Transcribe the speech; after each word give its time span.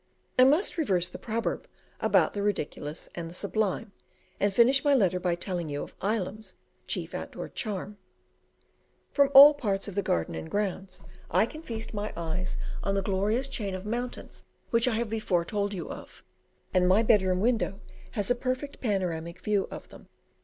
I 0.39 0.45
must 0.45 0.79
reverse 0.79 1.09
the 1.09 1.19
proverb 1.19 1.67
about 1.99 2.33
the 2.33 2.41
ridiculous 2.41 3.07
and 3.13 3.29
the 3.29 3.35
sublime, 3.35 3.91
and 4.39 4.51
finish 4.51 4.83
my 4.83 4.95
letter 4.95 5.19
by 5.19 5.35
telling 5.35 5.69
you 5.69 5.83
of 5.83 5.93
Ilam's 5.99 6.55
chief 6.87 7.13
outdoor 7.13 7.49
charm: 7.49 7.97
from 9.11 9.29
all 9.35 9.53
parts 9.53 9.87
of 9.87 9.93
the 9.93 10.01
garden 10.01 10.33
and 10.33 10.49
grounds 10.49 11.01
I 11.29 11.45
can 11.45 11.61
feast 11.61 11.93
my 11.93 12.11
eyes 12.17 12.57
on 12.81 12.95
the 12.95 13.03
glorious 13.03 13.47
chain 13.47 13.75
of 13.75 13.85
mountains 13.85 14.43
which 14.71 14.87
I 14.87 14.95
have 14.95 15.07
before 15.11 15.45
told 15.45 15.71
you 15.71 15.91
of, 15.91 16.23
and 16.73 16.87
my 16.87 17.03
bedroom 17.03 17.39
window 17.39 17.79
has 18.13 18.31
a 18.31 18.35
perfect 18.35 18.81
panoramic 18.81 19.39
view 19.39 19.67
of 19.69 19.89
them. 19.89 20.07